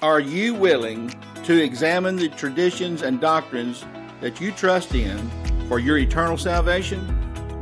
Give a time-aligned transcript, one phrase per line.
[0.00, 3.84] Are you willing to examine the traditions and doctrines
[4.20, 5.18] that you trust in
[5.66, 7.02] for your eternal salvation?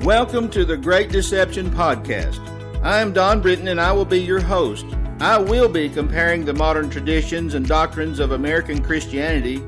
[0.00, 2.38] Welcome to the Great Deception Podcast.
[2.84, 4.84] I am Don Britton and I will be your host.
[5.18, 9.60] I will be comparing the modern traditions and doctrines of American Christianity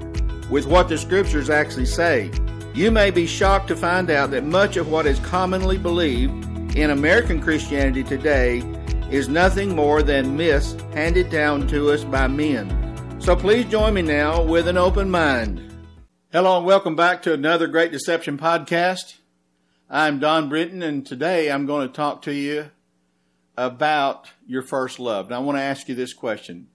[0.51, 2.31] with what the scriptures actually say.
[2.75, 6.91] You may be shocked to find out that much of what is commonly believed in
[6.91, 8.61] American Christianity today
[9.11, 12.69] is nothing more than myths handed down to us by men.
[13.21, 15.63] So please join me now with an open mind.
[16.31, 19.15] Hello and welcome back to another Great Deception podcast.
[19.89, 22.71] I'm Don Britton and today I'm going to talk to you
[23.57, 25.31] about your first love.
[25.31, 26.69] Now I want to ask you this question.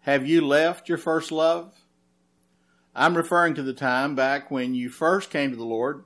[0.00, 1.74] Have you left your first love?
[2.94, 6.04] I'm referring to the time back when you first came to the Lord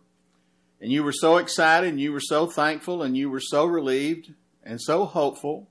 [0.81, 4.35] and you were so excited and you were so thankful and you were so relieved
[4.67, 5.69] and so hopeful,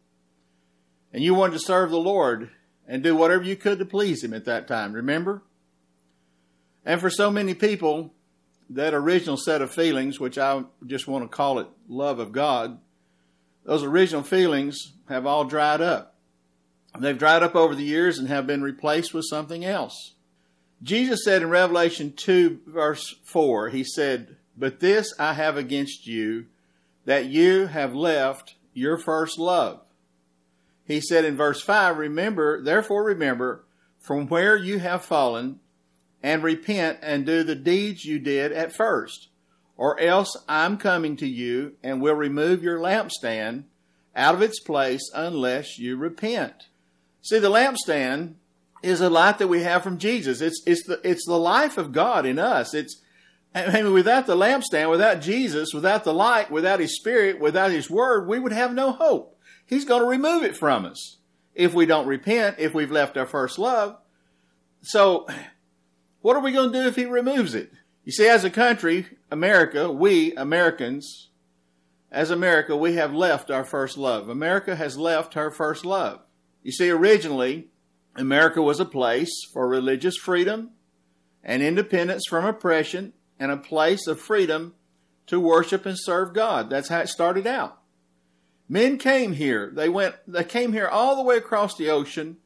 [1.13, 2.49] and you wanted to serve the Lord
[2.88, 5.44] and do whatever you could to please Him at that time, remember?
[6.86, 8.14] And for so many people,
[8.70, 12.80] that original set of feelings, which I just want to call it love of God,
[13.64, 16.16] those original feelings have all dried up.
[16.98, 20.14] They've dried up over the years and have been replaced with something else.
[20.81, 26.45] Jesus said in Revelation 2, verse 4, He said, But this I have against you,
[27.05, 29.81] that you have left your first love.
[30.86, 33.66] He said in verse 5, Remember, therefore remember
[34.00, 35.59] from where you have fallen,
[36.22, 39.30] and repent and do the deeds you did at first.
[39.78, 43.66] Or else I'm coming to you and will remove your lampstand
[44.16, 46.67] out of its place unless you repent.
[47.22, 48.36] See, the lampstand
[48.82, 50.42] is a light that we have from Jesus.
[50.42, 52.73] It's, it's, the, it's the life of God in us.
[52.73, 53.04] It's,
[53.56, 57.89] I mean, without the lampstand, without Jesus, without the light, without His Spirit, without His
[57.89, 59.39] Word, we would have no hope.
[59.66, 61.17] He's going to remove it from us
[61.53, 63.98] if we don't repent, if we've left our first love.
[64.81, 65.26] So,
[66.22, 67.72] what are we going to do if He removes it?
[68.03, 71.30] You see, as a country, America, we Americans,
[72.11, 74.27] as America, we have left our first love.
[74.27, 76.20] America has left her first love.
[76.61, 77.70] You see, originally,
[78.17, 80.72] America was a place for religious freedom
[81.42, 84.73] and independence from oppression and a place of freedom
[85.28, 86.70] to worship and serve God.
[86.70, 87.80] That's how it started out.
[88.68, 89.72] Men came here.
[89.73, 92.38] They went, they came here all the way across the ocean.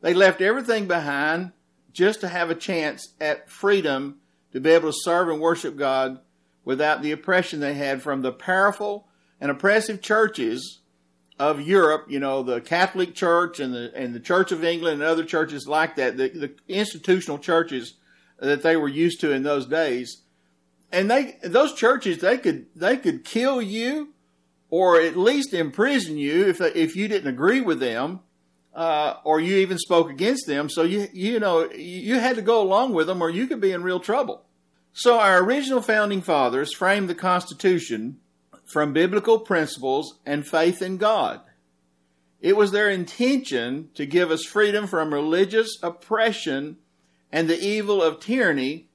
[0.00, 1.52] They left everything behind
[1.92, 4.16] just to have a chance at freedom
[4.52, 6.20] to be able to serve and worship God
[6.64, 9.08] without the oppression they had from the powerful
[9.40, 10.80] and oppressive churches
[11.38, 15.10] of Europe, you know, the Catholic Church and the and the Church of England and
[15.10, 17.94] other churches like that, the, the institutional churches
[18.38, 20.22] that they were used to in those days
[20.92, 24.14] and they those churches they could they could kill you
[24.68, 28.20] or at least imprison you if if you didn't agree with them
[28.74, 30.68] uh, or you even spoke against them.
[30.68, 33.72] So you you know you had to go along with them, or you could be
[33.72, 34.44] in real trouble.
[34.92, 38.18] So our original founding fathers framed the Constitution
[38.66, 41.40] from biblical principles and faith in God.
[42.40, 46.78] It was their intention to give us freedom from religious oppression
[47.30, 48.88] and the evil of tyranny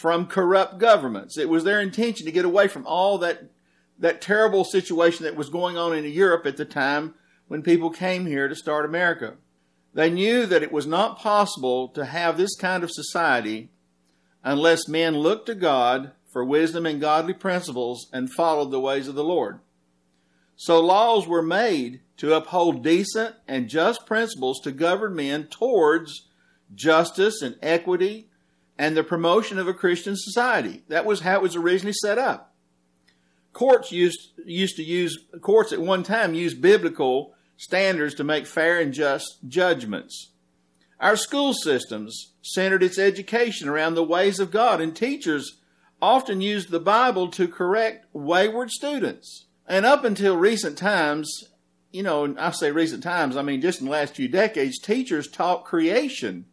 [0.00, 1.36] from corrupt governments.
[1.36, 3.50] It was their intention to get away from all that
[3.98, 7.12] that terrible situation that was going on in Europe at the time
[7.48, 9.34] when people came here to start America.
[9.92, 13.68] They knew that it was not possible to have this kind of society
[14.42, 19.14] unless men looked to God for wisdom and godly principles and followed the ways of
[19.14, 19.60] the Lord.
[20.56, 26.26] So laws were made to uphold decent and just principles to govern men towards
[26.74, 28.29] justice and equity
[28.80, 30.82] and the promotion of a Christian society.
[30.88, 32.54] That was how it was originally set up.
[33.52, 38.80] Courts used, used to use, courts at one time used biblical standards to make fair
[38.80, 40.30] and just judgments.
[40.98, 45.58] Our school systems centered its education around the ways of God, and teachers
[46.00, 49.44] often used the Bible to correct wayward students.
[49.66, 51.30] And up until recent times,
[51.92, 55.28] you know, I say recent times, I mean just in the last few decades, teachers
[55.28, 56.46] taught creation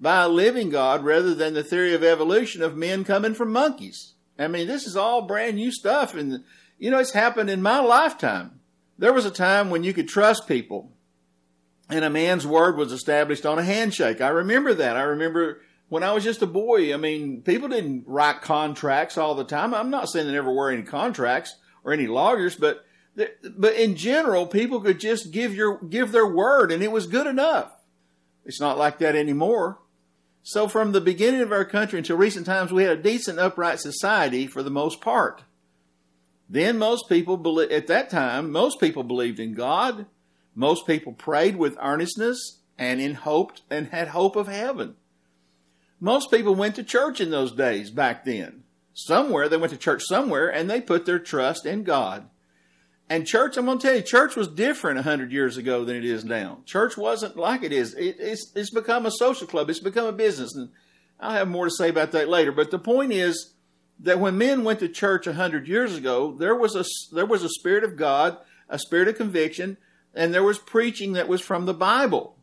[0.00, 4.14] by a living God rather than the theory of evolution of men coming from monkeys.
[4.38, 6.14] I mean, this is all brand new stuff.
[6.14, 6.44] And,
[6.78, 8.60] you know, it's happened in my lifetime.
[8.96, 10.92] There was a time when you could trust people
[11.90, 14.20] and a man's word was established on a handshake.
[14.20, 14.96] I remember that.
[14.96, 16.92] I remember when I was just a boy.
[16.92, 19.74] I mean, people didn't write contracts all the time.
[19.74, 22.84] I'm not saying they never were any contracts or any lawyers, but
[23.56, 27.26] but in general, people could just give your give their word, and it was good
[27.26, 27.72] enough.
[28.44, 29.78] It's not like that anymore.
[30.50, 33.80] So, from the beginning of our country until recent times, we had a decent, upright
[33.80, 35.42] society for the most part.
[36.48, 40.06] Then, most people, at that time, most people believed in God.
[40.54, 44.96] Most people prayed with earnestness and in hoped and had hope of heaven.
[46.00, 48.62] Most people went to church in those days back then.
[48.94, 52.26] Somewhere they went to church somewhere and they put their trust in God.
[53.10, 56.04] And church, I'm going to tell you, church was different 100 years ago than it
[56.04, 56.58] is now.
[56.66, 57.94] Church wasn't like it is.
[57.94, 59.70] It, it's, it's become a social club.
[59.70, 60.54] It's become a business.
[60.54, 60.68] And
[61.18, 62.52] I'll have more to say about that later.
[62.52, 63.54] But the point is
[64.00, 66.84] that when men went to church 100 years ago, there was a,
[67.14, 68.36] there was a spirit of God,
[68.68, 69.78] a spirit of conviction,
[70.14, 72.36] and there was preaching that was from the Bible.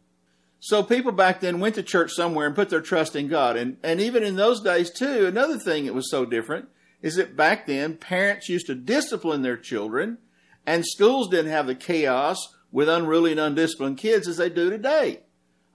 [0.60, 3.56] So people back then went to church somewhere and put their trust in God.
[3.56, 6.70] And, and even in those days too, another thing that was so different
[7.04, 10.18] is that back then parents used to discipline their children
[10.66, 15.22] and schools didn't have the chaos with unruly and undisciplined kids as they do today.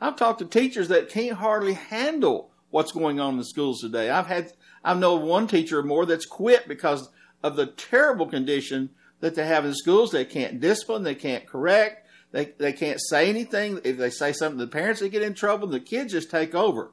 [0.00, 4.10] I've talked to teachers that can't hardly handle what's going on in the schools today.
[4.10, 4.52] I've had,
[4.84, 7.10] I know one teacher or more that's quit because
[7.42, 8.90] of the terrible condition
[9.20, 10.10] that they have in schools.
[10.10, 13.80] They can't discipline, they can't correct, they, they can't say anything.
[13.84, 15.68] If they say something to the parents, they get in trouble.
[15.68, 16.92] The kids just take over.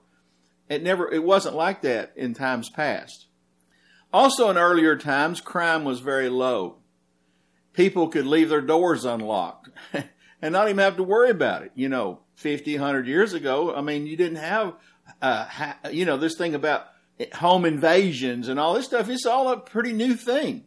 [0.70, 3.28] It never, it wasn't like that in times past.
[4.12, 6.78] Also in earlier times, crime was very low
[7.78, 9.70] people could leave their doors unlocked
[10.42, 11.72] and not even have to worry about it.
[11.76, 14.74] You know, 50, 100 years ago, I mean, you didn't have,
[15.22, 16.88] uh, you know, this thing about
[17.36, 19.08] home invasions and all this stuff.
[19.10, 20.66] It's all a pretty new thing.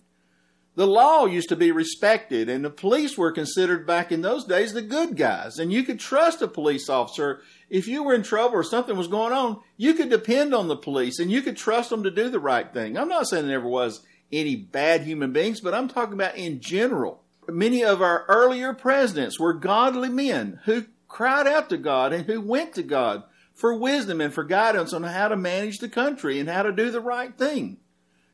[0.77, 4.73] The law used to be respected, and the police were considered back in those days
[4.73, 5.59] the good guys.
[5.59, 7.43] And you could trust a police officer.
[7.69, 10.77] If you were in trouble or something was going on, you could depend on the
[10.77, 12.97] police and you could trust them to do the right thing.
[12.97, 14.01] I'm not saying there never was
[14.33, 17.23] any bad human beings, but I'm talking about in general.
[17.49, 22.41] Many of our earlier presidents were godly men who cried out to God and who
[22.41, 23.25] went to God
[23.55, 26.91] for wisdom and for guidance on how to manage the country and how to do
[26.91, 27.79] the right thing.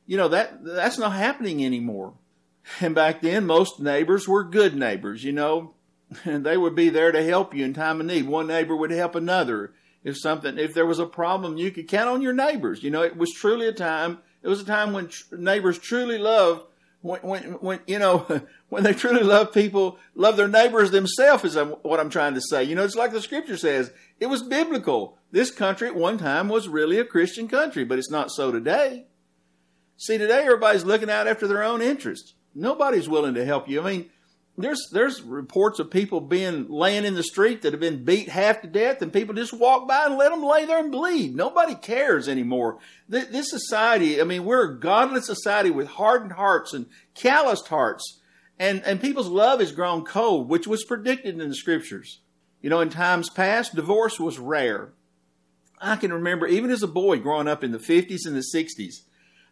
[0.07, 2.15] You know, that that's not happening anymore.
[2.81, 5.75] And back then most neighbors were good neighbors, you know,
[6.25, 8.27] and they would be there to help you in time of need.
[8.27, 9.73] One neighbor would help another.
[10.05, 12.83] If something if there was a problem, you could count on your neighbors.
[12.83, 16.19] You know, it was truly a time it was a time when tr- neighbors truly
[16.19, 16.65] love
[17.01, 18.27] when, when, when, you know,
[18.69, 22.41] when they truly love people, love their neighbors themselves is um, what I'm trying to
[22.41, 22.63] say.
[22.63, 23.91] You know, it's like the scripture says.
[24.21, 25.19] It was biblical.
[25.33, 29.07] This country at one time was really a Christian country, but it's not so today.
[29.97, 32.35] See, today everybody's looking out after their own interests.
[32.55, 33.83] Nobody's willing to help you.
[33.83, 34.11] I mean,
[34.59, 38.63] there's there's reports of people being laying in the street that have been beat half
[38.63, 41.37] to death, and people just walk by and let them lay there and bleed.
[41.37, 42.79] Nobody cares anymore.
[43.09, 48.21] This society, I mean, we're a godless society with hardened hearts and calloused hearts,
[48.59, 52.21] and and people's love has grown cold, which was predicted in the scriptures.
[52.63, 54.93] You know, in times past, divorce was rare.
[55.79, 59.03] I can remember, even as a boy growing up in the 50s and the 60s,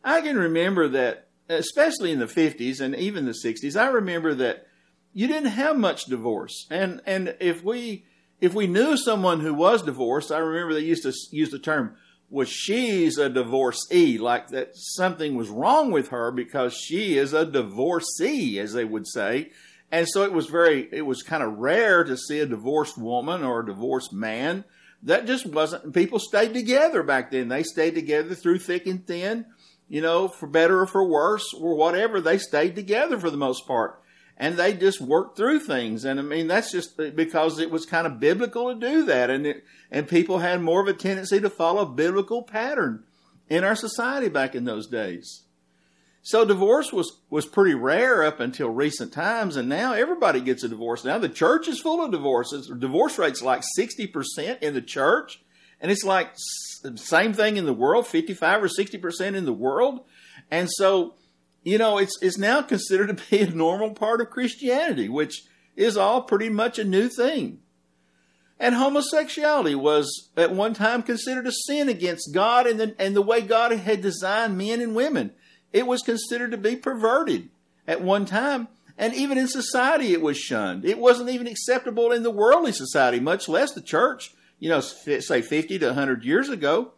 [0.03, 4.67] I can remember that, especially in the 50s and even the 60s, I remember that
[5.15, 6.67] you didn't have much divorce.
[6.71, 8.05] And and if we
[8.41, 11.97] if we knew someone who was divorced, I remember they used to use the term
[12.31, 17.47] was she's a divorcee, like that something was wrong with her because she is a
[17.47, 19.51] divorcee, as they would say.
[19.93, 23.45] And so it was very, it was kind of rare to see a divorced woman
[23.45, 24.65] or a divorced man.
[25.05, 27.49] That just wasn't, people stayed together back then.
[27.49, 29.47] They stayed together through thick and thin,
[29.89, 32.21] you know, for better or for worse or whatever.
[32.21, 34.03] They stayed together for the most part
[34.37, 36.05] and they just worked through things.
[36.05, 39.31] And I mean, that's just because it was kind of biblical to do that.
[39.31, 43.05] And it, and people had more of a tendency to follow biblical pattern
[43.49, 45.43] in our society back in those days.
[46.23, 49.57] So divorce was, was pretty rare up until recent times.
[49.57, 51.05] And now everybody gets a divorce.
[51.05, 52.73] Now the church is full of divorces.
[52.79, 55.43] Divorce rate's like 60% in the church.
[55.81, 56.31] And it's like
[56.97, 60.01] same thing in the world, 55 or 60% in the world.
[60.51, 61.15] And so,
[61.65, 65.45] you know, it's it's now considered to be a normal part of Christianity, which
[65.75, 67.59] is all pretty much a new thing.
[68.61, 73.23] And homosexuality was at one time considered a sin against God and the, and the
[73.23, 75.33] way God had designed men and women.
[75.73, 77.49] It was considered to be perverted
[77.89, 78.69] at one time.
[78.97, 80.85] And even in society, it was shunned.
[80.85, 85.43] It wasn't even acceptable in the worldly society, much less the church, you know, say
[85.43, 86.93] 50 to 100 years ago.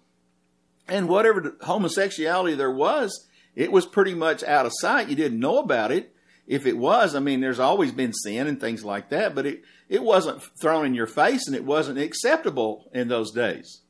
[0.86, 5.08] And whatever homosexuality there was, it was pretty much out of sight.
[5.08, 6.14] You didn't know about it.
[6.46, 9.62] If it was, I mean, there's always been sin and things like that, but it,
[9.88, 13.80] it wasn't thrown in your face and it wasn't acceptable in those days.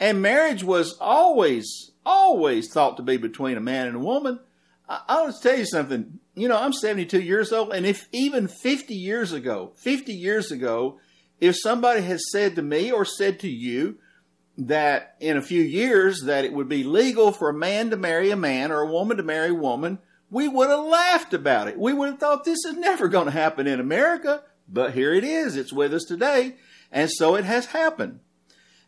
[0.00, 4.40] And marriage was always, always thought to be between a man and a woman.
[4.88, 6.20] I'll tell you something.
[6.34, 10.98] You know, I'm 72 years old, and if even 50 years ago, 50 years ago,
[11.40, 13.98] if somebody had said to me or said to you
[14.58, 18.30] that in a few years that it would be legal for a man to marry
[18.30, 19.98] a man or a woman to marry a woman,
[20.30, 21.78] we would have laughed about it.
[21.78, 25.24] We would have thought this is never going to happen in America, but here it
[25.24, 25.56] is.
[25.56, 26.56] It's with us today.
[26.90, 28.20] And so it has happened.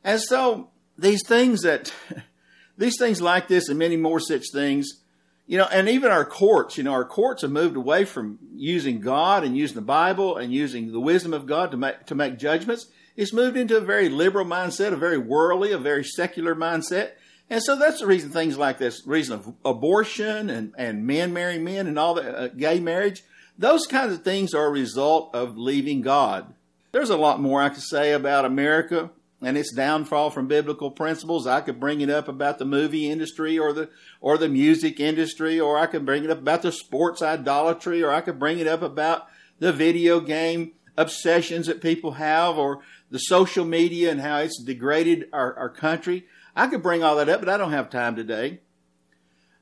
[0.03, 1.93] And so these things that,
[2.79, 5.03] these things like this and many more such things,
[5.47, 9.01] you know, and even our courts, you know, our courts have moved away from using
[9.01, 12.39] God and using the Bible and using the wisdom of God to make, to make
[12.39, 12.87] judgments.
[13.19, 17.15] It's moved into a very liberal mindset, a very worldly, a very secular mindset.
[17.51, 21.65] And so that's the reason things like this, reason of abortion and, and men marrying
[21.65, 23.25] men and all the uh, gay marriage,
[23.59, 26.55] those kinds of things are a result of leaving God.
[26.93, 29.11] There's a lot more I could say about America
[29.43, 31.45] and its downfall from biblical principles.
[31.45, 35.59] I could bring it up about the movie industry or the or the music industry,
[35.59, 38.69] or I could bring it up about the sports idolatry, or I could bring it
[38.69, 39.27] up about
[39.59, 42.81] the video game obsessions that people have, or
[43.11, 46.27] the social media and how it's degraded our, our country.
[46.55, 48.61] I could bring all that up, but I don't have time today.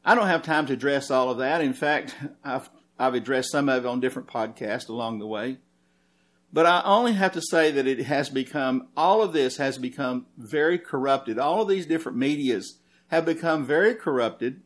[0.05, 1.61] I don't have time to address all of that.
[1.61, 5.59] In fact, I've, I've addressed some of it on different podcasts along the way.
[6.53, 10.27] But I only have to say that it has become, all of this has become
[10.39, 11.39] very corrupted.
[11.39, 14.63] All of these different medias have become very corrupted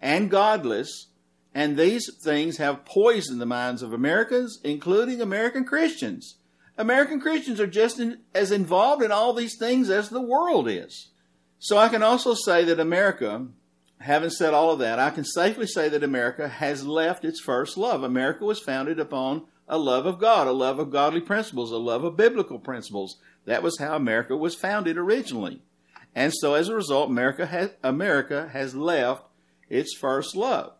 [0.00, 1.08] and godless.
[1.54, 6.36] And these things have poisoned the minds of Americans, including American Christians.
[6.78, 11.10] American Christians are just in, as involved in all these things as the world is.
[11.58, 13.48] So I can also say that America,
[14.00, 17.76] having said all of that, I can safely say that America has left its first
[17.76, 18.04] love.
[18.04, 22.04] America was founded upon a love of God, a love of godly principles, a love
[22.04, 23.18] of biblical principles.
[23.44, 25.62] That was how America was founded originally.
[26.14, 29.24] And so as a result, America has, America has left
[29.68, 30.72] its first love.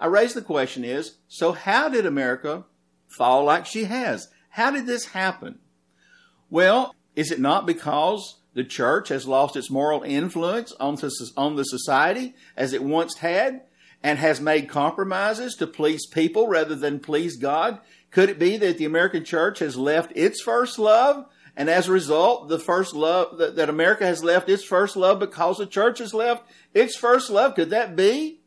[0.00, 2.64] I raise the question is, so how did America
[3.06, 4.28] fall like she has?
[4.50, 5.58] How did this happen?
[6.48, 12.34] Well, is it not because the church has lost its moral influence on the society
[12.56, 13.62] as it once had
[14.02, 17.78] and has made compromises to please people rather than please God?
[18.10, 21.26] Could it be that the American church has left its first love
[21.56, 25.58] and as a result, the first love that, America has left its first love because
[25.58, 27.54] the church has left its first love?
[27.54, 28.40] Could that be?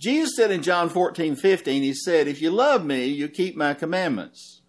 [0.00, 3.74] Jesus said in John 14, 15, He said, If you love me, you keep my
[3.74, 4.61] commandments.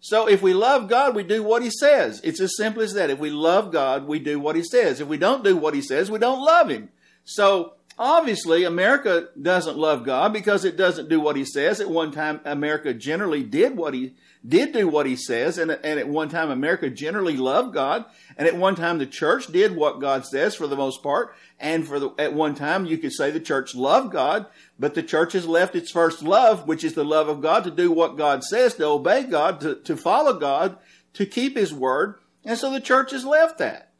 [0.00, 2.20] So if we love God, we do what He says.
[2.24, 3.10] It's as simple as that.
[3.10, 5.00] If we love God, we do what He says.
[5.00, 6.88] If we don't do what He says, we don't love Him.
[7.24, 11.80] So obviously, America doesn't love God because it doesn't do what He says.
[11.80, 14.14] At one time, America generally did what He
[14.46, 18.04] did do what He says, and, and at one time, America generally loved God,
[18.36, 21.86] and at one time, the church did what God says for the most part, and
[21.86, 24.46] for the at one time, you could say the church loved God,
[24.78, 27.70] but the church has left its first love, which is the love of God, to
[27.70, 30.78] do what God says, to obey God, to, to follow God,
[31.14, 32.14] to keep His word.
[32.44, 33.90] And so the church has left that.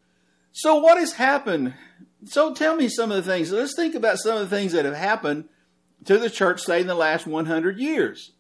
[0.53, 1.75] So what has happened?
[2.25, 3.53] So tell me some of the things.
[3.53, 5.49] Let's think about some of the things that have happened
[6.07, 8.33] to the church, say, in the last 100 years.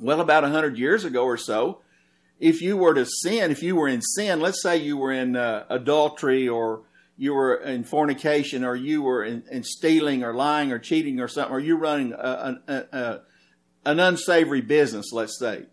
[0.00, 1.80] Well, about 100 years ago or so,
[2.38, 5.36] if you were to sin, if you were in sin, let's say you were in
[5.36, 6.82] uh, adultery or
[7.16, 11.28] you were in fornication or you were in, in, stealing or lying or cheating or
[11.28, 13.20] something, or you're running a, a, a,
[13.86, 15.64] an unsavory business, let's say,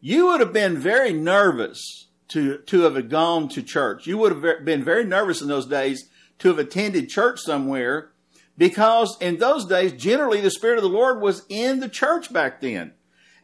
[0.00, 4.06] you would have been very nervous to, to have gone to church.
[4.06, 8.10] You would have been very nervous in those days to have attended church somewhere
[8.56, 12.60] because in those days, generally the Spirit of the Lord was in the church back
[12.60, 12.92] then.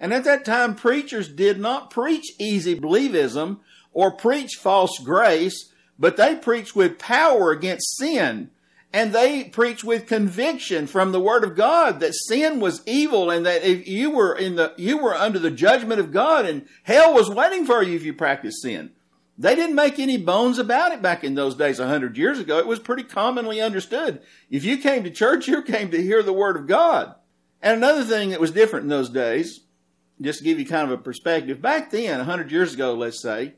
[0.02, 3.61] And at that time, preachers did not preach easy believism
[3.94, 8.50] or preach false grace but they preached with power against sin.
[8.92, 13.47] And they preached with conviction from the word of God that sin was evil and
[13.47, 17.14] that if you were in the, you were under the judgment of God and hell
[17.14, 18.90] was waiting for you if you practiced sin.
[19.38, 22.59] They didn't make any bones about it back in those days a hundred years ago.
[22.59, 24.21] It was pretty commonly understood.
[24.50, 27.14] If you came to church, you came to hear the word of God.
[27.62, 29.61] And another thing that was different in those days,
[30.21, 33.23] just to give you kind of a perspective, back then, a hundred years ago, let's
[33.23, 33.54] say,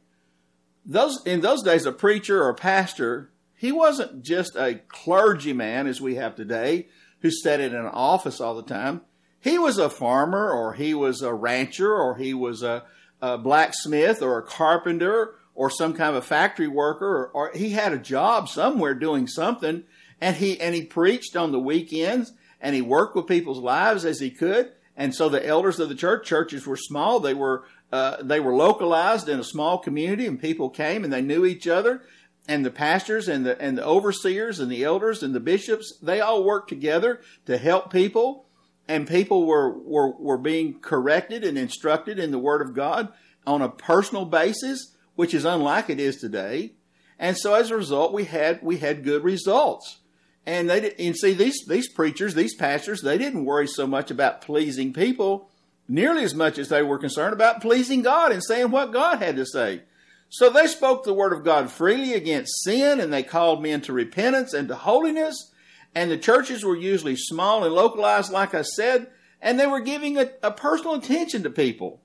[0.87, 6.01] those in those days, a preacher or a pastor, he wasn't just a clergyman as
[6.01, 6.89] we have today,
[7.21, 9.01] who sat in an office all the time.
[9.41, 12.85] He was a farmer, or he was a rancher, or he was a,
[13.21, 17.71] a blacksmith, or a carpenter, or some kind of a factory worker, or, or he
[17.71, 19.85] had a job somewhere doing something,
[20.21, 24.21] and he and he preached on the weekends, and he worked with people's lives as
[24.21, 24.73] he could.
[24.97, 27.21] And so the elders of the church, churches were small.
[27.21, 31.23] They were uh, they were localized in a small community, and people came and they
[31.23, 32.03] knew each other.
[32.47, 36.21] And the pastors and the and the overseers and the elders and the bishops, they
[36.21, 38.47] all worked together to help people,
[38.87, 43.13] and people were were were being corrected and instructed in the Word of God
[43.47, 46.73] on a personal basis, which is unlike it is today.
[47.19, 50.01] And so as a result, we had we had good results.
[50.47, 54.11] And they did, and see these these preachers, these pastors, they didn't worry so much
[54.11, 55.49] about pleasing people
[55.89, 59.37] nearly as much as they were concerned about pleasing God and saying what God had
[59.37, 59.83] to say.
[60.29, 63.93] So they spoke the word of God freely against sin and they called men to
[63.93, 65.53] repentance and to holiness.
[65.95, 69.09] And the churches were usually small and localized, like I said,
[69.41, 72.01] and they were giving a, a personal attention to people.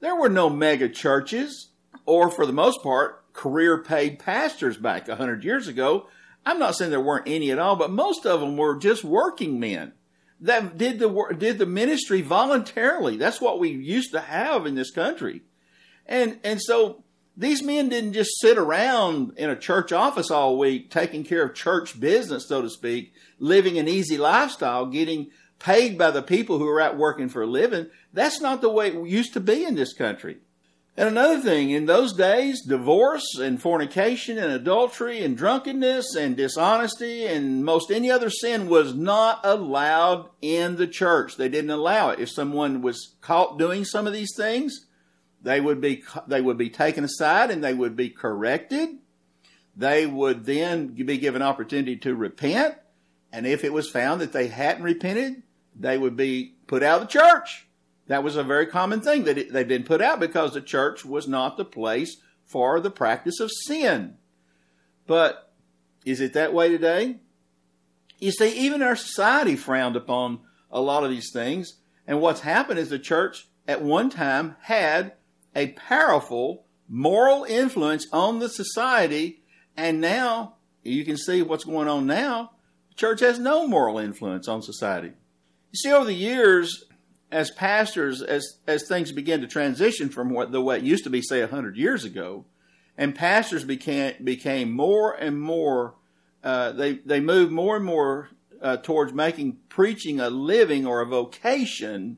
[0.00, 1.70] There were no mega churches
[2.04, 6.06] or, for the most part, career paid pastors back a hundred years ago.
[6.48, 9.60] I'm not saying there weren't any at all, but most of them were just working
[9.60, 9.92] men
[10.40, 13.18] that did the did the ministry voluntarily.
[13.18, 15.42] That's what we used to have in this country,
[16.06, 17.04] and and so
[17.36, 21.54] these men didn't just sit around in a church office all week taking care of
[21.54, 26.66] church business, so to speak, living an easy lifestyle, getting paid by the people who
[26.66, 27.90] are out working for a living.
[28.14, 30.38] That's not the way it used to be in this country.
[30.98, 37.24] And another thing, in those days, divorce and fornication and adultery and drunkenness and dishonesty
[37.24, 41.36] and most any other sin was not allowed in the church.
[41.36, 42.18] They didn't allow it.
[42.18, 44.86] If someone was caught doing some of these things,
[45.40, 48.98] they would be they would be taken aside and they would be corrected.
[49.76, 52.74] They would then be given opportunity to repent,
[53.32, 55.44] and if it was found that they hadn't repented,
[55.78, 57.67] they would be put out of the church.
[58.08, 61.28] That was a very common thing that they've been put out because the church was
[61.28, 64.16] not the place for the practice of sin.
[65.06, 65.52] But
[66.04, 67.18] is it that way today?
[68.18, 71.74] You see, even our society frowned upon a lot of these things.
[72.06, 75.12] And what's happened is the church at one time had
[75.54, 79.42] a powerful moral influence on the society.
[79.76, 82.52] And now you can see what's going on now.
[82.88, 85.12] The church has no moral influence on society.
[85.70, 86.84] You see, over the years,
[87.30, 91.10] as pastors, as, as things began to transition from what the way it used to
[91.10, 92.44] be, say, 100 years ago,
[92.96, 95.94] and pastors became, became more and more,
[96.42, 98.30] uh, they, they moved more and more
[98.62, 102.16] uh, towards making preaching a living or a vocation,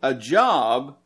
[0.00, 0.96] a job,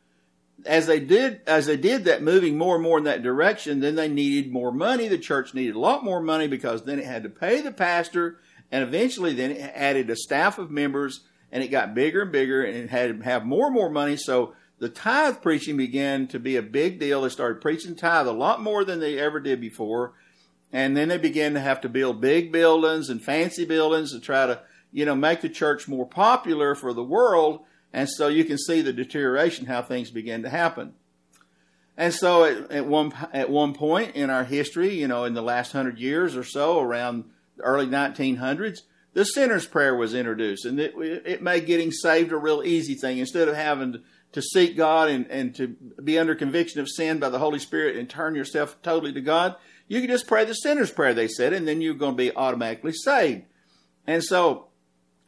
[0.64, 3.94] as they did as they did that moving more and more in that direction then
[3.94, 7.22] they needed more money the church needed a lot more money because then it had
[7.22, 8.38] to pay the pastor
[8.72, 11.20] and eventually then it added a staff of members
[11.52, 14.16] and it got bigger and bigger and had have more and more money.
[14.16, 17.22] So the tithe preaching began to be a big deal.
[17.22, 20.14] They started preaching tithe a lot more than they ever did before.
[20.72, 24.46] And then they began to have to build big buildings and fancy buildings to try
[24.46, 24.60] to
[24.92, 27.60] you know make the church more popular for the world.
[27.92, 30.94] And so you can see the deterioration, how things began to happen.
[31.96, 35.42] And so at, at, one, at one point in our history, you know, in the
[35.42, 37.24] last hundred years or so, around
[37.56, 38.80] the early 1900s,
[39.16, 40.66] the sinner's prayer was introduced.
[40.66, 43.16] And it, it made getting saved a real easy thing.
[43.16, 45.68] Instead of having to, seek God and, and to
[46.04, 49.56] be under conviction of sin by the Holy Spirit and turn yourself totally to God,
[49.88, 52.36] you could just pray the sinner's prayer, they said, and then you're going to be
[52.36, 53.44] automatically saved.
[54.06, 54.66] And so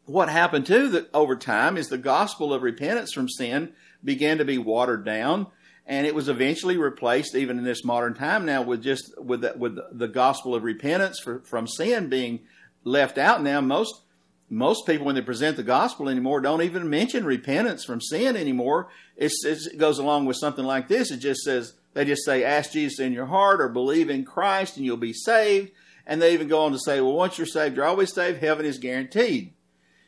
[0.04, 3.72] what happened too that over time is the gospel of repentance from sin
[4.04, 5.46] began to be watered down
[5.86, 9.54] and it was eventually replaced even in this modern time now with just with the,
[9.56, 12.40] with the gospel of repentance for, from sin being
[12.84, 14.02] left out now most
[14.50, 18.88] most people when they present the gospel anymore don't even mention repentance from sin anymore.
[19.14, 21.10] It's, it's, it goes along with something like this.
[21.10, 24.76] It just says they just say ask jesus in your heart or believe in christ
[24.76, 25.72] and you'll be saved.
[26.06, 28.38] And they even go on to say well once you're saved you're always saved.
[28.38, 29.52] Heaven is guaranteed.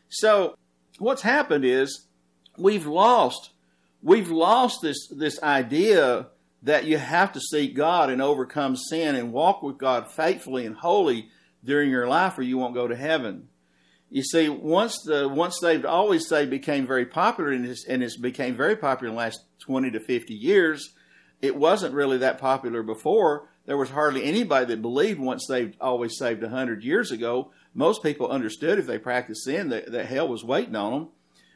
[0.09, 0.57] So
[0.99, 2.07] what's happened is
[2.57, 3.51] we've lost
[4.03, 6.29] we've lost this this idea
[6.63, 10.77] that you have to seek God and overcome sin and walk with God faithfully and
[10.77, 11.29] holy
[11.65, 13.49] during your life or you won't go to heaven.
[14.09, 18.17] You see, once the once saved, always saved became very popular and it's, and it's
[18.17, 20.91] became very popular in the last 20 to 50 years.
[21.41, 23.49] It wasn't really that popular before.
[23.67, 28.29] There was hardly anybody that believed once saved, always saved 100 years ago most people
[28.29, 31.09] understood if they practiced sin that, that hell was waiting on them.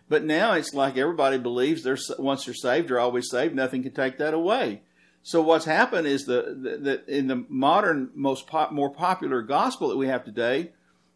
[0.08, 3.54] But now it's like everybody believes they're once they're saved, they're always saved.
[3.54, 4.82] Nothing can take that away.
[5.26, 10.06] So what's happened is that in the modern, most pop, more popular gospel that we
[10.06, 10.72] have today,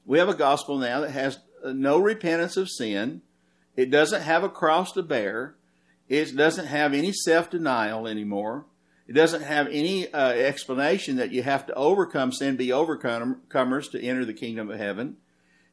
[0.07, 3.21] we have a gospel now that has no repentance of sin.
[3.77, 5.57] It doesn't have a cross to bear.
[6.09, 8.65] It doesn't have any self denial anymore.
[9.07, 14.03] It doesn't have any uh, explanation that you have to overcome sin, be overcomers to
[14.03, 15.19] enter the kingdom of heaven.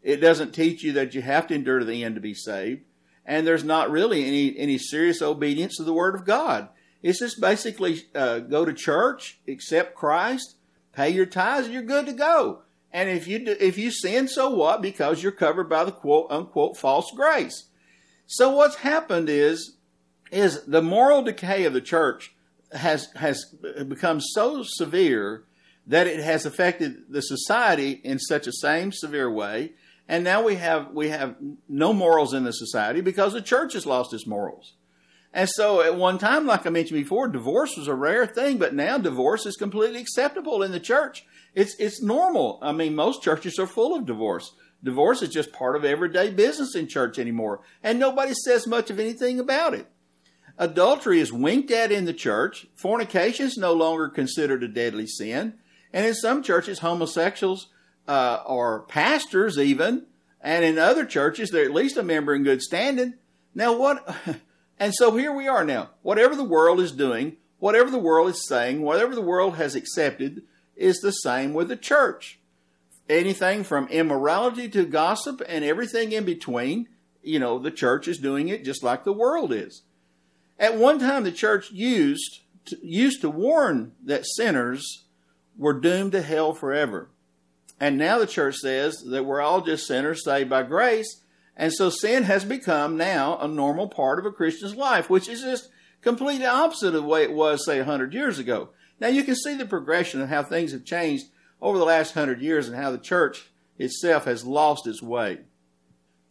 [0.03, 2.81] It doesn't teach you that you have to endure to the end to be saved.
[3.25, 6.67] And there's not really any, any serious obedience to the Word of God.
[7.05, 10.55] It's just basically uh, go to church, accept Christ,
[10.91, 12.63] pay your tithes, and you're good to go.
[12.91, 14.81] And if you do, if you sin, so what?
[14.81, 17.65] Because you're covered by the quote unquote false grace.
[18.25, 19.77] So what's happened is
[20.31, 22.33] is the moral decay of the church
[22.71, 23.53] has has
[23.87, 25.43] become so severe
[25.85, 29.73] that it has affected the society in such a same severe way
[30.07, 31.35] and now we have we have
[31.69, 34.73] no morals in the society because the church has lost its morals
[35.35, 38.73] And so at one time, like I mentioned before, divorce was a rare thing, but
[38.73, 41.25] now divorce is completely acceptable in the church.
[41.53, 42.57] It's, it's normal.
[42.61, 44.53] I mean, most churches are full of divorce.
[44.81, 48.97] Divorce is just part of everyday business in church anymore, and nobody says much of
[48.97, 49.87] anything about it.
[50.57, 52.67] Adultery is winked at in the church.
[52.73, 55.55] Fornication is no longer considered a deadly sin.
[55.91, 57.67] And in some churches, homosexuals
[58.07, 60.05] uh, are pastors even.
[60.39, 63.15] And in other churches, they're at least a member in good standing.
[63.53, 64.15] Now, what?
[64.79, 65.91] And so here we are now.
[66.01, 70.43] Whatever the world is doing, whatever the world is saying, whatever the world has accepted
[70.75, 72.39] is the same with the church.
[73.07, 76.89] Anything from immorality to gossip and everything in between,
[77.23, 79.83] you know, the church is doing it just like the world is.
[80.59, 85.05] At one time, the church used to, used to warn that sinners
[85.57, 87.09] were doomed to hell forever.
[87.79, 91.21] And now the church says that we're all just sinners saved by grace
[91.57, 95.41] and so sin has become now a normal part of a Christian's life, which is
[95.41, 95.69] just
[96.01, 98.69] completely opposite of the way it was, say, 100 years ago.
[98.99, 101.27] Now you can see the progression of how things have changed
[101.61, 105.39] over the last 100 years and how the church itself has lost its way.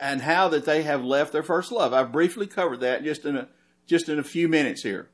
[0.00, 1.92] and how that they have left their first love.
[1.92, 3.48] I've briefly covered that just in a,
[3.86, 5.10] just in a few minutes here.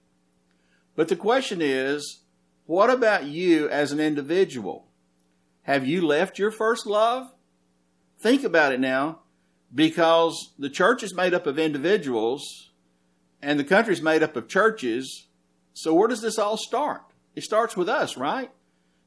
[0.95, 2.21] But the question is,
[2.67, 4.87] what about you as an individual?
[5.63, 7.33] Have you left your first love?
[8.21, 9.21] Think about it now
[9.75, 12.71] because the church is made up of individuals
[13.43, 15.27] and the country is made up of churches.
[15.75, 17.03] So, where does this all start?
[17.35, 18.51] It starts with us, right?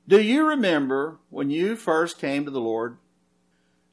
[0.08, 2.98] Do you remember when you first came to the Lord?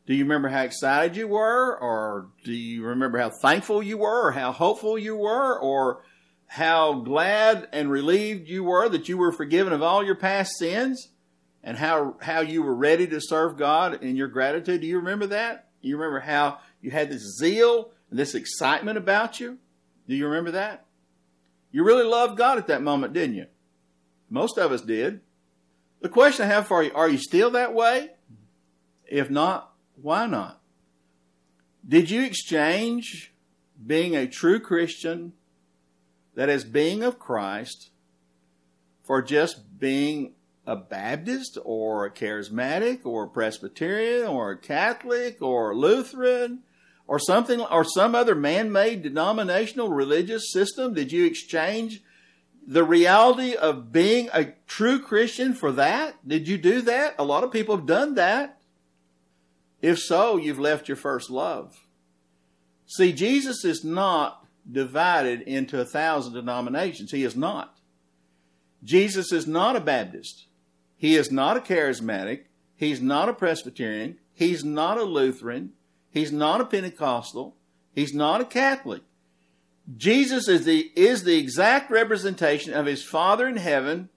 [0.07, 1.77] Do you remember how excited you were?
[1.77, 4.29] Or do you remember how thankful you were?
[4.29, 5.59] Or how hopeful you were?
[5.59, 6.03] Or
[6.47, 11.09] how glad and relieved you were that you were forgiven of all your past sins?
[11.63, 14.83] And how, how you were ready to serve God in your gratitude?
[14.83, 15.69] Do you remember that?
[15.81, 19.57] You remember how you had this zeal and this excitement about you?
[20.07, 20.85] Do you remember that?
[21.73, 23.47] You really loved God at that moment, didn't you?
[24.29, 25.23] Most of us did.
[26.03, 28.11] The question I have for you are you still that way?
[29.07, 30.61] If not, why not?
[31.89, 33.33] Did you exchange
[33.85, 35.33] being a true Christian,
[36.35, 37.91] that is, being of Christ,
[39.03, 40.33] for just being
[40.67, 46.61] a Baptist or a charismatic or a Presbyterian or a Catholic or a Lutheran
[47.07, 50.95] or something or some other man-made denominational religious system?
[50.95, 52.03] Did you exchange
[52.67, 56.27] the reality of being a true Christian for that?
[56.27, 57.15] Did you do that?
[57.19, 58.61] A lot of people have done that.
[59.83, 61.87] If so, you've left your first love.
[62.87, 67.11] See, Jesus is not divided into a thousand denominations.
[67.11, 67.77] He is not.
[68.83, 70.47] Jesus is not a Baptist.
[70.97, 72.45] He is not a charismatic.
[72.77, 74.19] He's not a Presbyterian.
[74.33, 75.73] He's not a Lutheran.
[76.15, 77.57] He's not a Pentecostal.
[77.95, 79.03] He's not a Catholic.
[79.97, 84.09] Jesus is the, is the exact representation of his Father in heaven,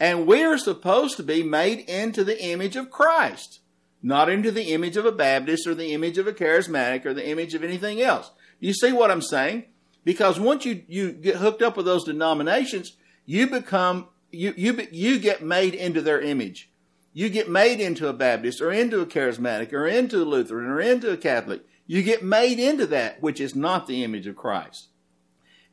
[0.00, 3.60] and we are supposed to be made into the image of Christ,
[4.02, 7.28] not into the image of a Baptist or the image of a charismatic or the
[7.28, 8.30] image of anything else.
[8.60, 9.64] You see what I'm saying?
[10.04, 15.18] Because once you, you get hooked up with those denominations, you become you, you, you
[15.18, 16.70] get made into their image.
[17.12, 20.80] You get made into a Baptist or into a charismatic or into a Lutheran or
[20.80, 21.62] into a Catholic.
[21.86, 24.88] You get made into that, which is not the image of Christ.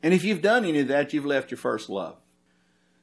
[0.02, 2.16] And if you've done any of that, you've left your first love.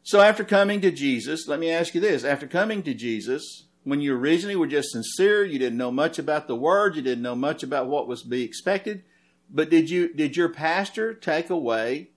[0.04, 2.24] So after coming to Jesus, let me ask you this.
[2.24, 6.48] After coming to Jesus, when you originally were just sincere, you didn't know much about
[6.48, 9.04] the word, you didn't know much about what was to be expected,
[9.50, 12.12] but did you did your pastor take away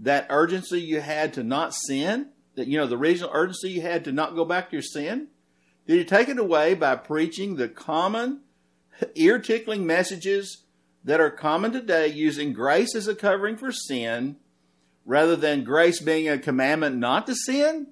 [0.00, 2.28] that urgency you had to not sin?
[2.54, 5.28] That you know, the original urgency you had to not go back to your sin?
[5.86, 8.40] Did he take it away by preaching the common
[9.14, 10.64] ear tickling messages
[11.04, 14.36] that are common today using grace as a covering for sin
[15.04, 17.88] rather than grace being a commandment not to sin?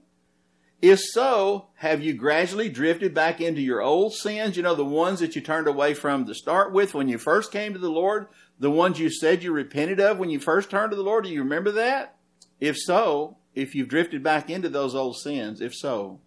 [0.81, 4.57] If so, have you gradually drifted back into your old sins?
[4.57, 7.53] You know, the ones that you turned away from to start with when you first
[7.53, 10.91] came to the Lord, the ones you said you repented of when you first turned
[10.93, 11.25] to the Lord.
[11.25, 12.17] Do you remember that?
[12.61, 16.21] If so, if you've drifted back into those old sins, if so,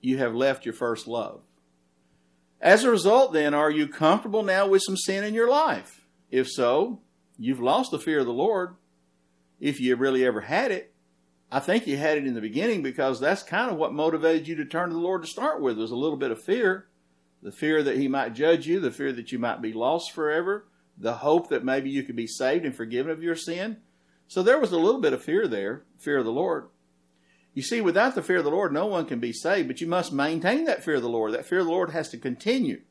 [0.00, 1.40] you have left your first love.
[2.60, 6.06] As a result, then, are you comfortable now with some sin in your life?
[6.30, 7.00] If so,
[7.38, 8.76] you've lost the fear of the Lord.
[9.60, 10.92] If you really ever had it,
[11.50, 14.56] I think you had it in the beginning because that's kind of what motivated you
[14.56, 16.88] to turn to the Lord to start with was a little bit of fear.
[17.42, 20.66] The fear that He might judge you, the fear that you might be lost forever,
[20.98, 23.76] the hope that maybe you could be saved and forgiven of your sin.
[24.28, 26.68] So there was a little bit of fear there, fear of the Lord.
[27.56, 29.86] You see, without the fear of the Lord, no one can be saved, but you
[29.86, 31.32] must maintain that fear of the Lord.
[31.32, 32.82] That fear of the Lord has to continue.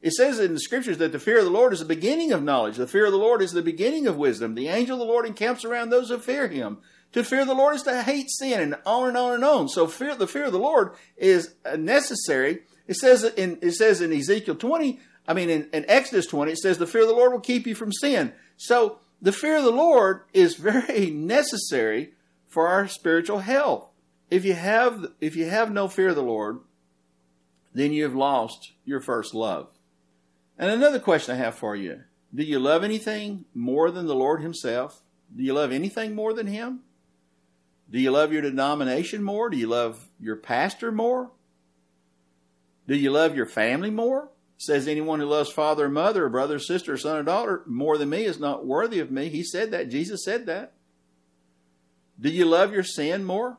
[0.00, 2.40] It says in the scriptures that the fear of the Lord is the beginning of
[2.40, 2.76] knowledge.
[2.76, 4.54] The fear of the Lord is the beginning of wisdom.
[4.54, 6.78] The angel of the Lord encamps around those who fear him.
[7.14, 9.68] To fear the Lord is to hate sin, and on and on and on.
[9.68, 12.60] So fear, the fear of the Lord is necessary.
[12.86, 16.58] It says in it says in Ezekiel 20, I mean in, in Exodus 20, it
[16.58, 18.32] says the fear of the Lord will keep you from sin.
[18.56, 22.12] So the fear of the Lord is very necessary
[22.46, 23.88] for our spiritual health
[24.32, 26.60] if you have if you have no fear of the Lord,
[27.74, 29.68] then you have lost your first love.
[30.58, 32.04] And another question I have for you.
[32.34, 35.02] Do you love anything more than the Lord Himself?
[35.36, 36.80] Do you love anything more than Him?
[37.90, 39.50] Do you love your denomination more?
[39.50, 41.30] Do you love your pastor more?
[42.88, 44.30] Do you love your family more?
[44.56, 47.64] Says anyone who loves father or mother, or brother or sister, or son or daughter
[47.66, 49.28] more than me is not worthy of me.
[49.28, 49.90] He said that.
[49.90, 50.72] Jesus said that.
[52.18, 53.58] Do you love your sin more?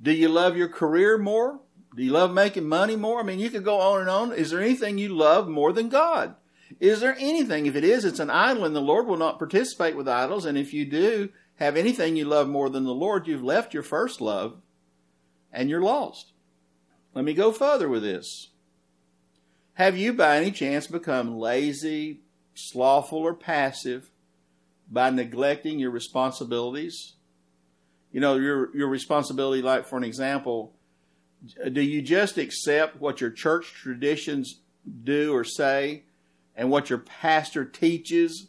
[0.00, 1.60] Do you love your career more?
[1.94, 3.20] Do you love making money more?
[3.20, 4.32] I mean, you could go on and on.
[4.32, 6.34] Is there anything you love more than God?
[6.78, 7.66] Is there anything?
[7.66, 10.44] If it is, it's an idol, and the Lord will not participate with idols.
[10.44, 13.82] And if you do have anything you love more than the Lord, you've left your
[13.82, 14.60] first love
[15.52, 16.32] and you're lost.
[17.14, 18.50] Let me go further with this.
[19.74, 22.20] Have you by any chance become lazy,
[22.54, 24.10] slothful, or passive
[24.90, 27.15] by neglecting your responsibilities
[28.16, 29.60] you know, your your responsibility.
[29.60, 30.72] Like for an example,
[31.70, 34.60] do you just accept what your church traditions
[35.04, 36.04] do or say,
[36.56, 38.46] and what your pastor teaches,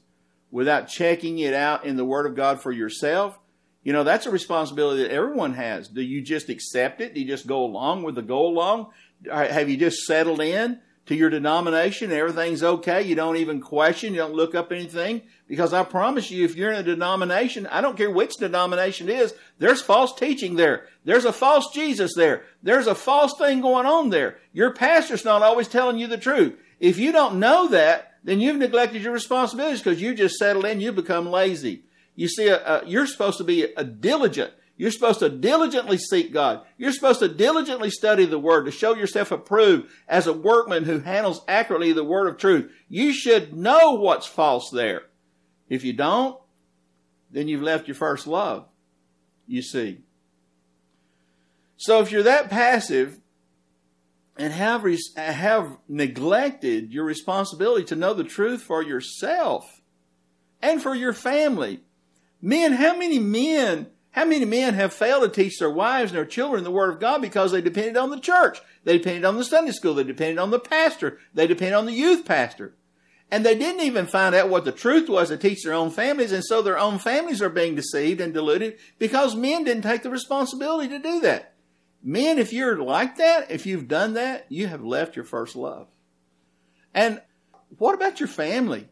[0.52, 3.40] without checking it out in the Word of God for yourself?
[3.84, 5.90] You know, that's a responsibility that everyone has.
[5.90, 7.14] Do you just accept it?
[7.14, 8.92] Do you just go along with the go along?
[9.30, 10.80] Have you just settled in?
[11.08, 13.02] To your denomination, everything's okay.
[13.02, 15.24] You don't even question, you don't look up anything.
[15.48, 19.20] Because I promise you, if you're in a denomination, I don't care which denomination it
[19.20, 20.86] is, there's false teaching there.
[21.06, 22.44] There's a false Jesus there.
[22.62, 24.38] There's a false thing going on there.
[24.52, 26.58] Your pastor's not always telling you the truth.
[26.80, 30.82] If you don't know that, then you've neglected your responsibilities because you just settled in,
[30.82, 31.84] you become lazy.
[32.16, 36.32] You see, uh, uh, you're supposed to be a diligent you're supposed to diligently seek
[36.32, 36.62] God.
[36.78, 41.00] You're supposed to diligently study the Word to show yourself approved as a workman who
[41.00, 42.72] handles accurately the Word of truth.
[42.88, 45.02] You should know what's false there.
[45.68, 46.40] If you don't,
[47.32, 48.66] then you've left your first love,
[49.48, 50.00] you see.
[51.76, 53.20] So if you're that passive
[54.38, 54.86] and have,
[55.16, 59.82] have neglected your responsibility to know the truth for yourself
[60.62, 61.82] and for your family,
[62.42, 63.88] men, how many men
[64.18, 67.00] how many men have failed to teach their wives and their children the Word of
[67.00, 68.60] God because they depended on the church?
[68.84, 69.94] They depended on the Sunday school.
[69.94, 71.20] They depended on the pastor.
[71.36, 72.74] They depended on the youth pastor.
[73.30, 76.32] And they didn't even find out what the truth was to teach their own families.
[76.32, 80.10] And so their own families are being deceived and deluded because men didn't take the
[80.10, 81.54] responsibility to do that.
[82.02, 85.90] Men, if you're like that, if you've done that, you have left your first love.
[86.92, 87.22] And
[87.78, 88.90] what about your family?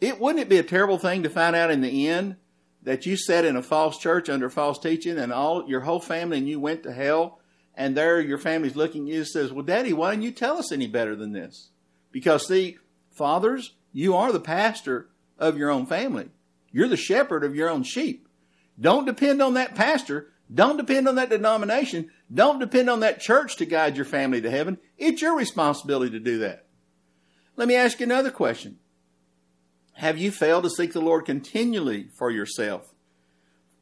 [0.00, 2.36] It wouldn't it be a terrible thing to find out in the end
[2.88, 6.38] that you sat in a false church under false teaching and all your whole family
[6.38, 7.38] and you went to hell
[7.74, 10.56] and there your family's looking at you and says, Well, Daddy, why didn't you tell
[10.56, 11.68] us any better than this?
[12.10, 12.78] Because see,
[13.10, 16.30] fathers, you are the pastor of your own family.
[16.72, 18.26] You're the shepherd of your own sheep.
[18.80, 20.32] Don't depend on that pastor.
[20.52, 22.10] Don't depend on that denomination.
[22.32, 24.78] Don't depend on that church to guide your family to heaven.
[24.96, 26.64] It's your responsibility to do that.
[27.54, 28.78] Let me ask you another question.
[29.98, 32.94] Have you failed to seek the Lord continually for yourself?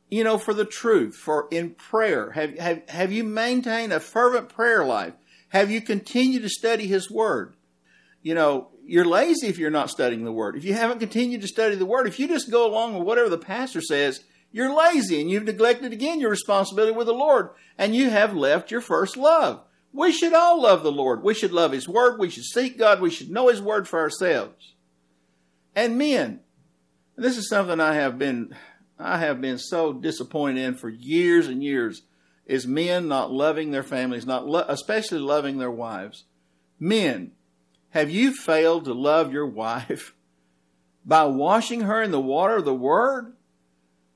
[0.09, 2.31] You know, for the truth, for in prayer.
[2.31, 5.13] Have, have, have you maintained a fervent prayer life?
[5.51, 7.55] Have you continued to study His Word?
[8.23, 10.57] You know, you're lazy if you're not studying the Word.
[10.57, 13.29] If you haven't continued to study the Word, if you just go along with whatever
[13.29, 17.95] the pastor says, you're lazy and you've neglected again your responsibility with the Lord and
[17.95, 19.65] you have left your first love.
[19.93, 21.23] We should all love the Lord.
[21.23, 22.19] We should love His Word.
[22.19, 23.03] We should seek God.
[23.03, 24.73] We should know His Word for ourselves.
[25.77, 26.41] And men,
[27.17, 28.57] this is something I have been,
[28.99, 32.03] I have been so disappointed in for years and years,
[32.47, 36.25] is men not loving their families, not lo- especially loving their wives.
[36.81, 37.33] Men,
[37.91, 40.15] have you failed to love your wife
[41.05, 43.35] by washing her in the water of the Word?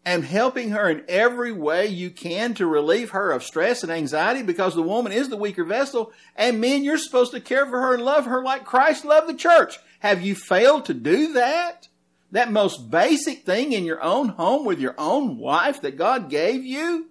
[0.03, 4.43] and helping her in every way you can to relieve her of stress and anxiety
[4.43, 6.11] because the woman is the weaker vessel.
[6.35, 9.35] And men, you're supposed to care for her and love her like Christ loved the
[9.35, 9.79] church.
[10.01, 11.89] Have you failed to do that?
[12.33, 16.65] That most basic thing in your own home with your own wife that God gave
[16.65, 17.07] you?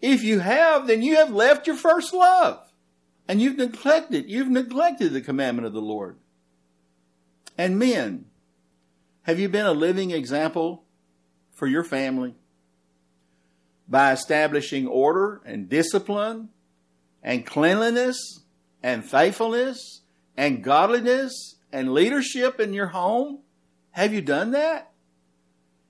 [0.00, 2.60] If you have, then you have left your first love.
[3.28, 6.16] And you've neglected, you've neglected the commandment of the Lord.
[7.58, 8.26] And men,
[9.22, 10.84] have you been a living example
[11.52, 12.34] for your family?
[13.88, 16.50] By establishing order and discipline
[17.22, 18.40] and cleanliness
[18.82, 20.02] and faithfulness
[20.36, 23.40] and godliness and leadership in your home?
[23.90, 24.92] Have you done that?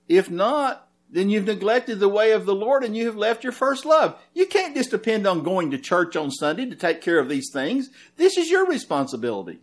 [0.09, 3.53] If not, then you've neglected the way of the Lord and you have left your
[3.53, 4.19] first love.
[4.33, 7.49] You can't just depend on going to church on Sunday to take care of these
[7.53, 7.89] things.
[8.17, 9.59] This is your responsibility.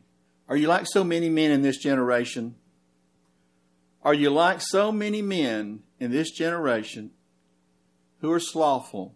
[0.48, 2.54] Are you like so many men in this generation?
[4.02, 7.10] Are you like so many men in this generation
[8.22, 9.14] who are slothful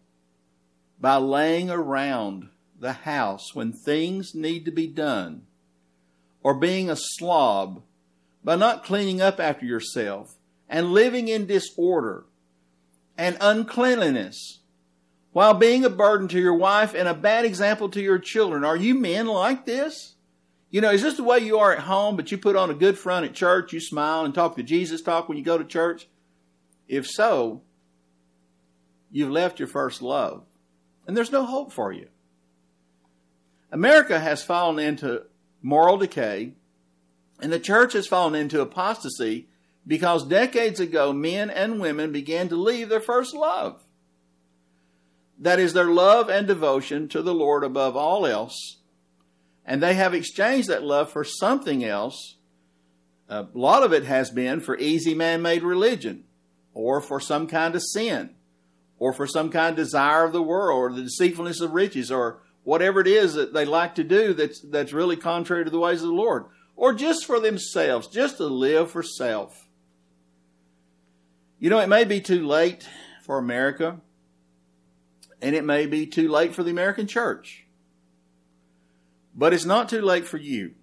[1.01, 5.47] by laying around the house when things need to be done
[6.43, 7.83] or being a slob
[8.45, 10.37] by not cleaning up after yourself
[10.69, 12.25] and living in disorder
[13.17, 14.61] and uncleanliness
[15.33, 18.65] while being a burden to your wife and a bad example to your children.
[18.65, 20.15] Are you men like this?
[20.71, 22.75] You know, is this the way you are at home, but you put on a
[22.75, 25.65] good front at church, you smile and talk the Jesus talk when you go to
[25.65, 26.09] church?
[26.87, 27.63] If so,
[29.11, 30.45] you've left your first love,
[31.07, 32.09] and there's no hope for you.
[33.73, 35.23] America has fallen into
[35.69, 36.55] moral decay,
[37.43, 39.49] and the church has fallen into apostasy
[39.87, 43.83] because decades ago men and women began to leave their first love.
[45.39, 48.79] That is their love and devotion to the Lord above all else.
[49.67, 52.37] And they have exchanged that love for something else.
[53.29, 56.25] A lot of it has been for easy man made religion,
[56.73, 58.31] or for some kind of sin,
[58.99, 62.41] or for some kind of desire of the world, or the deceitfulness of riches, or
[62.69, 66.03] whatever it is that they like to do that's, that's really contrary to the ways
[66.03, 66.45] of the Lord,
[66.77, 69.71] or just for themselves, just to live for self.
[71.59, 72.87] You know, it may be too late
[73.25, 74.03] for America,
[75.41, 77.65] and it may be too late for the American church,
[79.35, 80.75] but it's not too late for you.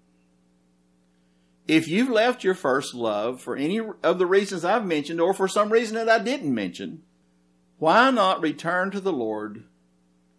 [1.67, 5.47] If you've left your first love for any of the reasons I've mentioned, or for
[5.47, 7.03] some reason that I didn't mention,
[7.77, 9.65] why not return to the Lord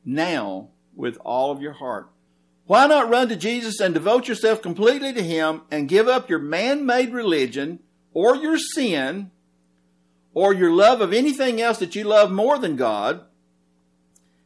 [0.04, 2.10] now with all of your heart.
[2.66, 6.40] Why not run to Jesus and devote yourself completely to Him and give up your
[6.40, 7.78] man made religion
[8.12, 9.30] or your sin
[10.34, 13.24] or your love of anything else that you love more than God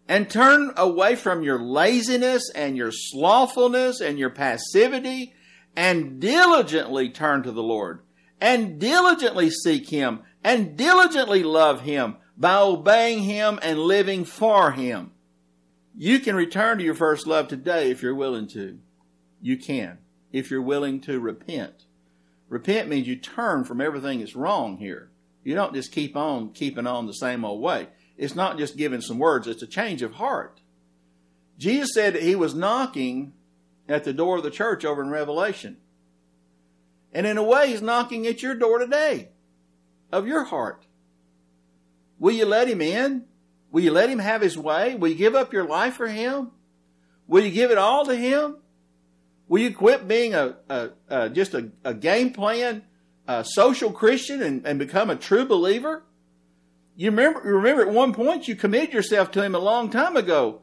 [0.07, 5.33] and turn away from your laziness and your slothfulness and your passivity
[5.75, 8.01] and diligently turn to the Lord
[8.41, 15.13] and diligently seek Him and diligently love Him by obeying Him and living for Him.
[16.03, 18.79] You can return to your first love today if you're willing to.
[19.43, 19.99] You can,
[20.33, 21.85] if you're willing to repent.
[22.49, 25.11] Repent means you turn from everything that's wrong here.
[25.45, 27.89] You don't just keep on keeping on the same old way.
[28.17, 30.63] It's not just giving some words, it's a change of heart.
[31.59, 33.35] Jesus said that he was knocking
[33.87, 35.77] at the door of the church over in Revelation.
[37.13, 39.33] And in a way, he's knocking at your door today
[40.11, 40.87] of your heart.
[42.19, 43.27] Will you let him in?
[43.71, 44.95] Will you let him have his way?
[44.95, 46.51] Will you give up your life for him?
[47.27, 48.57] Will you give it all to him?
[49.49, 52.83] Will you quit being a, a, a just a, a, game plan,
[53.27, 56.05] a social Christian and, and become a true believer?
[56.97, 60.63] You remember, remember at one point you committed yourself to him a long time ago.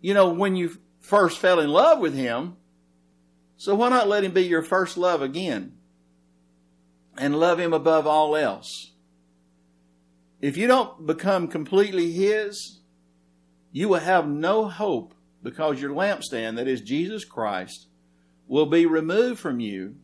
[0.00, 2.56] You know, when you first fell in love with him.
[3.56, 5.76] So why not let him be your first love again?
[7.16, 8.92] And love him above all else.
[10.40, 12.80] If you don't become completely His,
[13.72, 17.86] you will have no hope because your lampstand, that is Jesus Christ,
[18.46, 19.96] will be removed from you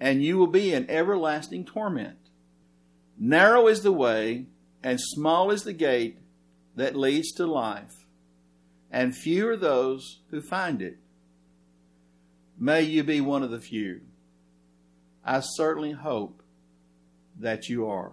[0.00, 2.18] and you will be in everlasting torment.
[3.18, 4.46] Narrow is the way,
[4.82, 6.18] and small is the gate
[6.76, 8.06] that leads to life,
[8.90, 10.98] and few are those who find it.
[12.58, 14.00] May you be one of the few.
[15.24, 16.42] I certainly hope
[17.38, 18.12] that you are.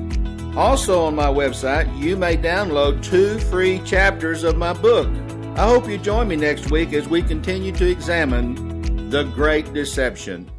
[0.57, 5.07] Also, on my website, you may download two free chapters of my book.
[5.55, 8.72] I hope you join me next week as we continue to examine
[9.13, 10.49] the Great Deception.